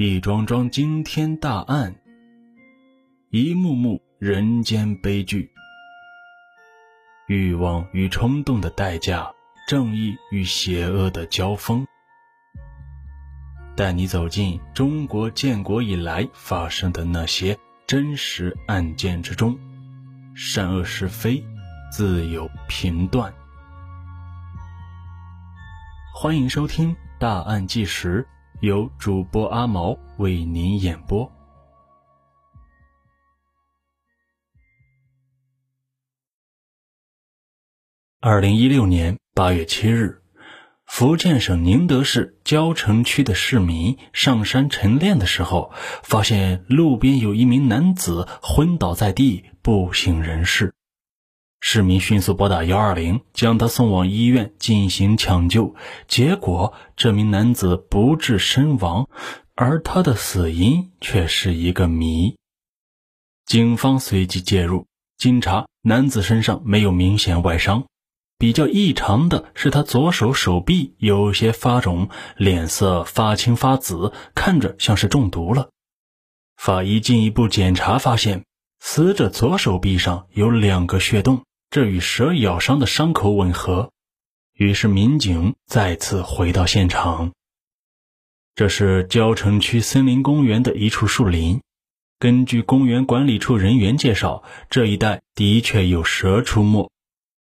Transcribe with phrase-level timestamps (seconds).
[0.00, 1.92] 一桩桩惊天大案，
[3.30, 5.50] 一幕幕人间悲剧。
[7.26, 9.28] 欲望与冲动的代价，
[9.66, 11.84] 正义与邪恶的交锋。
[13.74, 19.58] 带你走进中国建国以来发生的那些真实案件之中，
[20.32, 21.44] 善恶是非
[21.90, 23.34] 自有评断。
[26.14, 28.24] 欢迎收听《大案纪实》。
[28.60, 31.30] 由主播阿毛为您演播。
[38.20, 40.20] 二零一六年八月七日，
[40.86, 45.70] 福建省宁德市蕉城区的市民上山晨练的时候，
[46.02, 50.74] 发现路边有一名男子昏倒在地，不省人事。
[51.60, 55.74] 市民迅速拨打幺二零，将他送往医院进行抢救。
[56.06, 59.08] 结果，这名男子不治身亡，
[59.54, 62.36] 而他的死因却是一个谜。
[63.44, 67.86] 警方随即介入，经查，男子身上没有明显外伤，
[68.38, 75.70] 比较异常的是他左手手臂有些发肿，脸色发青发紫，看着像是中毒了。
[76.56, 78.44] 法医进一步检查发现，
[78.78, 81.42] 死者左手臂上有两个血洞。
[81.70, 83.90] 这与蛇咬伤的伤口吻合，
[84.54, 87.32] 于是民警再次回到现场。
[88.54, 91.60] 这是蕉城区森林公园的一处树林。
[92.18, 96.90] 根据公园管理处人员介绍，这一带的确有蛇出没。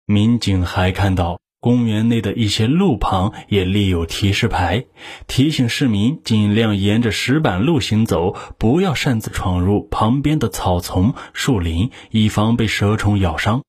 [0.06, 4.86] 民警还看到公园内的一些路旁也立有提示牌，
[5.26, 13.62] 提醒市民尽量沿着石板路行走，不要擅自闯入旁边的草丛、树林，以防被蛇虫咬伤。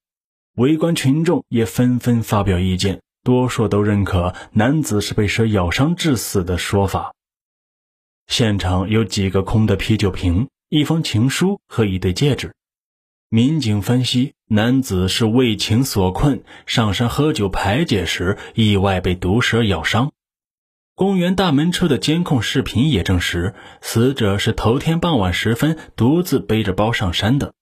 [0.56, 7.14] 围观群众也纷纷发表意见，多数都认可男子是被蛇咬伤致死的说法。
[8.28, 12.54] 现场有几个空的啤酒瓶、一封情书和一对戒指。
[13.28, 20.14] 民警分析，男子是为情所困，上山喝酒排解时意外被毒蛇咬伤。
[20.96, 27.54] 公园大门处的监控视频也证实，死者是头天傍晚时分独自背着包上山的。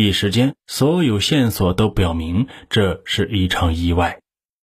[0.00, 4.20] 一时间，所有线索都表明这是一场意外。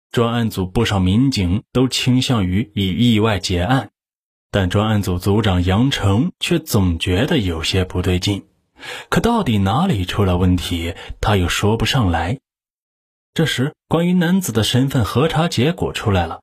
[0.10, 3.90] 专案组不少民警都倾向于以意外结案，
[4.52, 8.46] 但专案组组长杨成却总觉得有些不对劲。
[9.10, 12.40] 可到底哪里出了问题，他又说不上来。
[13.34, 16.40] 这时，关于男子的身份核查结果出来了：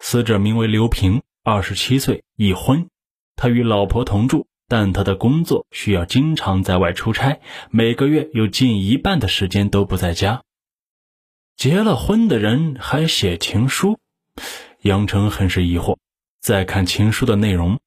[0.00, 2.88] 死者名为刘平，二十七岁，已婚，
[3.36, 4.48] 他与老婆同住。
[4.68, 7.40] 但他的工作需要经常在外出差，
[7.70, 10.42] 每个月有近一半的时间都不在家。
[11.56, 13.98] 结了婚的人还写情书，
[14.82, 15.96] 杨成很是疑惑。
[16.40, 17.80] 再看情书的内容，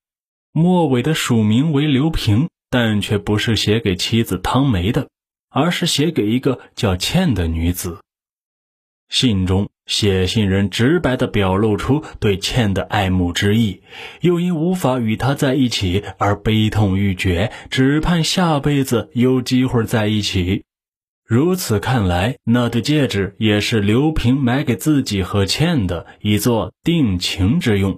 [0.51, 5.09] 末尾的署名为刘平，但却不是写给妻子汤梅的，
[5.50, 8.01] 而是写给一个叫倩的女子。
[9.09, 9.69] 信中。
[9.90, 13.82] 写信人直白地表露出对倩的爱慕之意，
[14.22, 20.64] 又因无法与她在一起而悲痛欲绝，只盼下辈子有机会在一起。
[21.26, 27.98] 如此看来，那对戒指也是刘平买给自己和倩的，以作定情之用。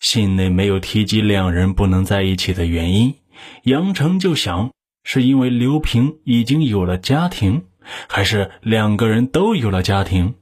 [0.00, 3.16] 信内没有提及两人不能在一起的原因，
[3.64, 4.70] 杨成就想，
[5.04, 7.64] 是因为刘平已经有了家庭，
[8.08, 10.36] 还是两个人都有了家庭？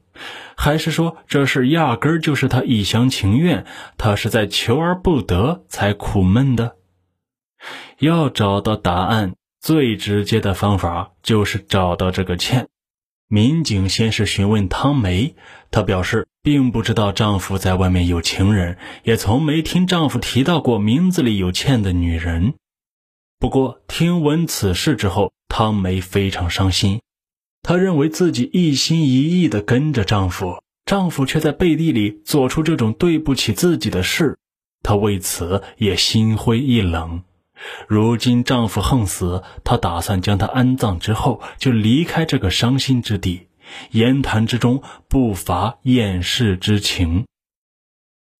[0.60, 3.64] 还是说这事压根就是他一厢情愿，
[3.96, 6.74] 他是在求而不得才苦闷的。
[8.00, 12.66] 要找到答案，最直接的方法就是找到这个倩。
[13.28, 15.36] 民警先是询问汤梅，
[15.70, 22.54] 她表示并不知道丈夫在外面有情人，也从没听丈夫提到过名字里有倩的女人。
[23.38, 27.00] 不过听闻此事之后，汤梅非常伤心。
[27.68, 34.38] 她认为自己一心一意地跟着丈夫，丈夫却在背地里做出这种对不起自己的事，
[34.82, 37.24] 她为此也心灰意冷。
[37.86, 43.48] 如今丈夫横死，她打算将他安葬之后就离开这个伤心之地，
[43.90, 47.26] 言谈之中不乏厌世之情。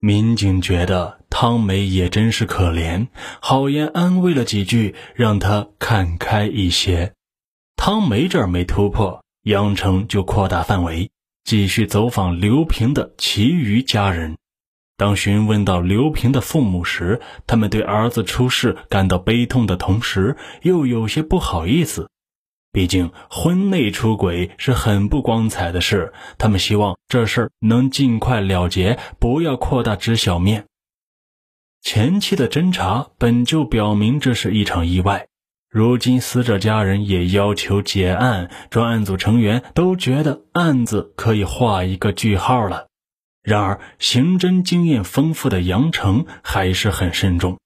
[0.00, 3.08] 民警觉得汤梅也真是可怜，
[3.40, 7.12] 好言安慰了几句，让她看开一些。
[7.78, 11.10] 汤梅这儿没突破，杨成就扩大范围，
[11.44, 14.36] 继续走访刘平的其余家人。
[14.96, 22.10] 当询问到刘平的父母时，他们对儿子出事感到悲痛的同时，又有些不好意思。
[22.72, 30.66] 毕竟婚内出轨是很不光彩的事，他们希望这事儿能尽快了结，不要扩大知晓面。
[31.80, 35.27] 前期的侦查本就表明这是一场意外，
[35.70, 42.86] 如今死者家人也要求结案，专案组成员都觉得案子可以画一个句号了。
[43.42, 47.58] 然而，刑侦经验丰富的杨成还是很慎重。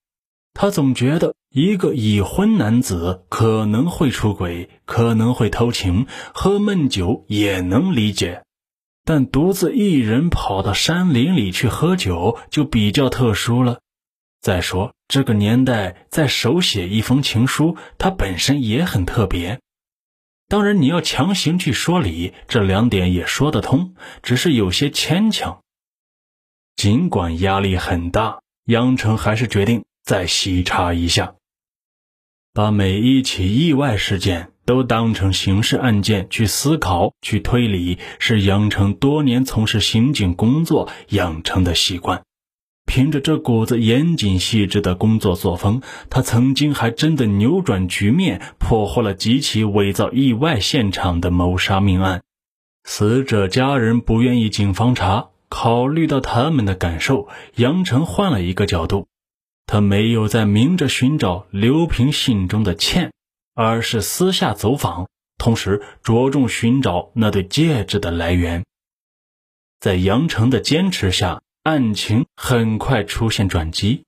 [0.52, 8.42] 他总觉得一个已婚男子可能会出轨，可能会偷情，喝闷酒也能理解，
[9.04, 13.78] 但独自一人跑到山林里去喝酒就比较特殊了。
[14.40, 19.60] 再说，这个年代再手写一封情书，它本身也很特别。
[20.48, 25.60] 当然，你要强行去说理，这两点也说得通，只是有些牵强。
[26.76, 31.34] 尽管压力很大，杨成还是决定再细查一下，
[32.54, 42.22] 把每一起意外事件都当成刑事案件去思考、去推理，是杨成多年从事刑警工作养成的习惯。
[42.86, 52.22] 凭着这股子严谨细致的工作作风，他曾经还真的扭转局面，破获了几起伪造意外现场的谋杀命案。
[52.84, 55.28] 死者家人不愿意警方查。
[55.54, 59.06] 考虑到他们的感受，杨成换了一个角度，
[59.66, 63.12] 他没有在明着寻找刘平信中的倩，
[63.54, 68.64] 而是私下走访，同时着重寻找那对戒指的来源。
[69.78, 74.04] 在杨成的坚持下，案情很快出现转机，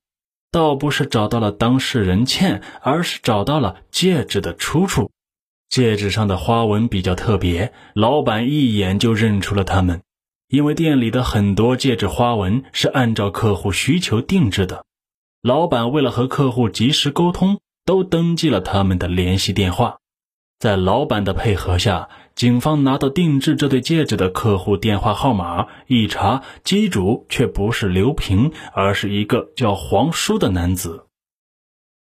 [0.51, 5.11] 倒不是找到了当事人倩，而是找到了戒指的出处。
[5.69, 10.01] 戒指上的花纹比较特别，老板一眼就认出了他们。
[10.47, 14.85] 因为店里的很多戒指花纹是按照客户需求定制的，
[15.41, 19.97] 老板为了和客户及时沟通，都登记了他们的联系电话。
[20.59, 31.05] 在老板的配合下，警方拿到定制这对戒指的客户电话号码，一查，机主却不是刘平，而是一个叫黄叔的男子。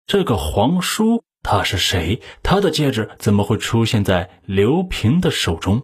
[0.07, 2.21] 这个黄叔他是谁？
[2.41, 5.83] 他的戒指怎么会出现在刘平的手中？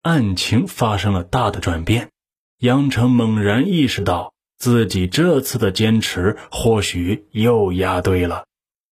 [0.00, 2.08] 案情发生了大的转变，
[2.60, 8.46] 杨成猛然意识到自己这次的坚持或许又押对了。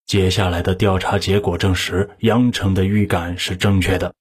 [0.04, 4.14] 接下来的调查结果证实，杨成的预感是正确的。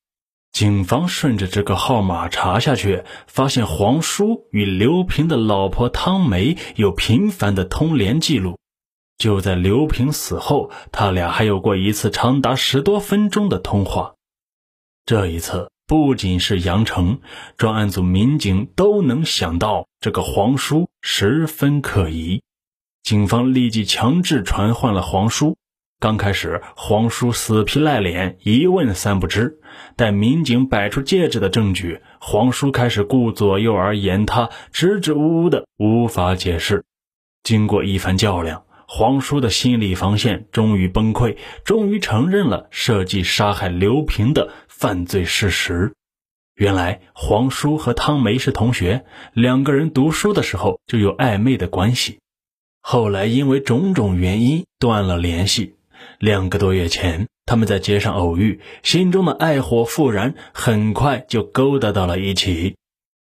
[0.52, 8.58] 警方顺着这个号码查下去，发现黄叔与刘平的老婆汤梅有频繁的通联记录。
[9.18, 14.16] 就在刘平死后，他俩还有过一次长达十多分钟的通话。
[15.06, 15.70] 这一次。
[15.90, 17.22] 不仅是杨成，
[17.56, 22.42] 专案组民警都能想到这个黄叔十分可疑。
[23.04, 25.56] 警方立即强制传唤了黄叔。
[26.00, 29.58] 刚开始，黄叔死皮赖脸，一问三不知。
[29.96, 36.86] 待民警摆出戒指的证据，黄叔开始顾左右而言他，支支吾吾的，无法解释。
[37.42, 38.64] 经过一番较量。
[38.90, 41.36] 黄叔的心理防线终于崩溃，
[41.66, 45.94] 终于承认了设计杀害刘平的犯罪事实。
[46.56, 49.04] 原来黄叔和汤梅是同学，
[49.34, 52.20] 两个人读书的时候就有暧昧的关系，
[52.82, 55.77] 后来因为种种原因断了联系。
[56.20, 62.76] 两个多月前，他们在街上偶遇，心中的爱火复燃，很快就勾搭到了一起。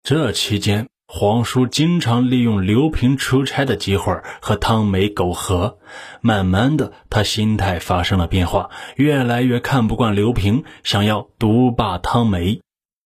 [0.03, 0.87] 这期间。
[1.05, 5.77] 黄叔经常利用刘平出差的机会和汤梅苟合，
[6.21, 12.61] 慢慢的，他心态发生了变化，越来越看不惯刘平，想要独霸汤梅。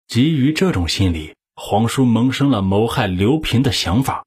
[0.07, 4.25] 基于这种心理，黄叔萌生了谋害刘平的想法。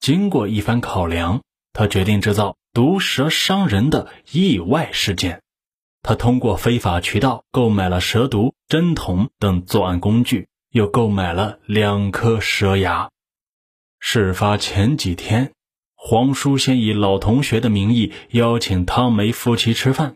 [0.00, 1.42] 经过一番考量，
[1.74, 5.42] 他决定制造毒蛇伤人的意外事件。
[6.02, 10.48] 他通过非法渠道购买了蛇毒、针筒等作案工具。
[10.72, 13.10] 又购买了两颗蛇牙。
[14.00, 15.52] 事发前几天，
[15.94, 20.14] 黄书先以老同学的名义邀请汤梅夫妻吃饭，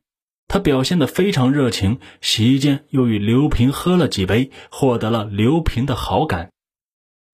[0.49, 6.51] 他表现得非常热情，席间又与刘平喝了几杯，获得了刘平的好感。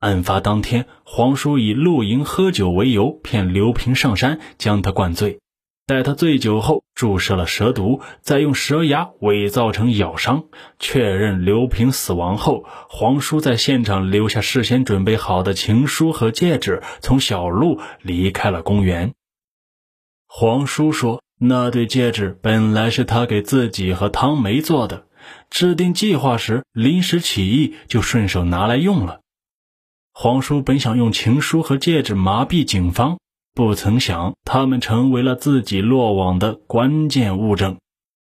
[0.03, 5.39] 案发当天，黄叔以露营喝酒为由骗刘平上山，将他灌醉。
[5.87, 10.47] 待他醉酒后，注射了蛇毒，再用蛇牙伪造成咬伤，
[10.81, 19.13] 确认刘平死亡后，黄叔在现场留下事先准备好的情书和戒指，从小路离开了公园。
[20.27, 25.07] 黄叔说，那对戒指本来是他给自己和汤梅做的，
[25.49, 29.21] 制定计划时临时起意，就顺手拿来用了。
[30.15, 33.19] 皇叔本想用情书和戒指麻痹警方。
[33.55, 37.79] 不曾想，他们成为了自己落网的关键物证。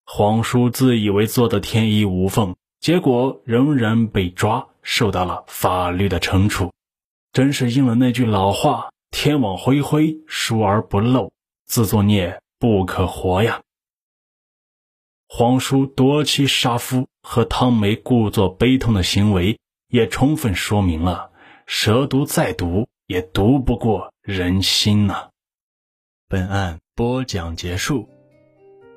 [0.04, 6.72] 皇叔自以为做的天衣无缝，结果仍然被抓，受到了法律的惩处。
[7.32, 11.32] 真是应了那句老话：“天网恢恢，疏而不漏，
[11.66, 13.62] 自作孽不可活呀。
[15.28, 19.58] 皇叔夺妻杀夫和汤梅故作悲痛的行为，
[19.88, 21.29] 也充分说明了
[21.72, 25.30] 蛇毒再毒也毒不过人心呐。
[26.28, 28.08] 本案播讲结束，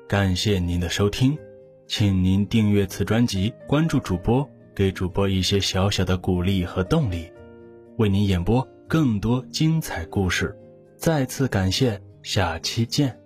[0.08, 1.38] 感谢您的收听，
[1.86, 7.30] 请您订阅此专辑，关注主播，给主播一些小小的鼓励和动力，
[7.96, 10.52] 为您演播更多精彩故事。
[10.96, 13.23] 再次感谢，下期见。